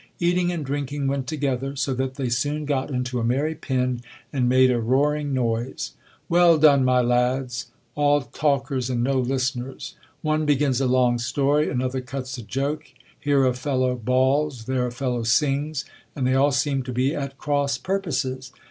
Eating 0.19 0.51
and 0.51 0.65
drinking 0.65 1.05
went 1.05 1.27
together: 1.27 1.75
so 1.75 1.93
that 1.93 2.15
they 2.15 2.27
soon 2.27 2.65
got 2.65 2.89
into 2.89 3.19
a 3.19 3.23
merry 3.23 3.53
pin, 3.53 4.01
and 4.33 4.49
made 4.49 4.71
a 4.71 4.79
roaring 4.79 5.31
noise. 5.31 5.91
Well 6.27 6.57
done, 6.57 6.83
my 6.83 7.01
lads! 7.01 7.67
All 7.93 8.21
talkers 8.23 8.89
and 8.89 9.03
no 9.03 9.19
listeners. 9.19 9.93
One 10.23 10.43
begins 10.47 10.81
a 10.81 10.87
long 10.87 11.19
story, 11.19 11.69
another 11.69 12.01
cuts 12.01 12.35
a 12.39 12.41
joke; 12.41 12.85
here 13.19 13.45
a 13.45 13.53
fellow 13.53 13.93
bawls, 13.95 14.65
there 14.65 14.87
a 14.87 14.91
fellow 14.91 15.21
sings; 15.21 15.85
and 16.15 16.25
they 16.25 16.33
all 16.33 16.51
seem 16.51 16.81
to 16.81 16.91
be 16.91 17.13
at 17.13 17.37
cross 17.37 17.77
purposes. 17.77 18.51